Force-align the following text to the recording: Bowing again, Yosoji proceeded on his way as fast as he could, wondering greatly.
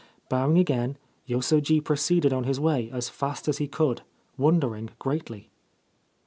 Bowing 0.29 0.57
again, 0.57 0.97
Yosoji 1.27 1.79
proceeded 1.79 2.33
on 2.33 2.45
his 2.45 2.59
way 2.59 2.89
as 2.89 3.07
fast 3.07 3.47
as 3.47 3.59
he 3.59 3.67
could, 3.67 4.01
wondering 4.35 4.89
greatly. 4.97 5.51